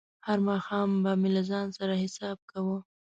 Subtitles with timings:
[0.27, 2.77] هر ماښام به مې له ځان سره حساب کاوه.